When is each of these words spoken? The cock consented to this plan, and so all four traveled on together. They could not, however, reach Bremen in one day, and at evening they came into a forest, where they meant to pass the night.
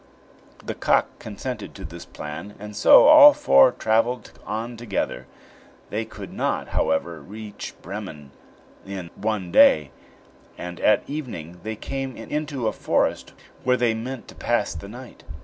The 0.65 0.73
cock 0.73 1.19
consented 1.19 1.75
to 1.75 1.85
this 1.85 2.05
plan, 2.05 2.55
and 2.57 2.75
so 2.75 3.05
all 3.05 3.33
four 3.33 3.71
traveled 3.71 4.31
on 4.47 4.75
together. 4.75 5.27
They 5.91 6.05
could 6.05 6.33
not, 6.33 6.69
however, 6.69 7.21
reach 7.21 7.75
Bremen 7.83 8.31
in 8.83 9.11
one 9.13 9.51
day, 9.51 9.91
and 10.57 10.79
at 10.79 11.03
evening 11.07 11.59
they 11.61 11.75
came 11.75 12.17
into 12.17 12.67
a 12.67 12.73
forest, 12.73 13.33
where 13.63 13.77
they 13.77 13.93
meant 13.93 14.27
to 14.29 14.33
pass 14.33 14.73
the 14.73 14.89
night. 14.89 15.23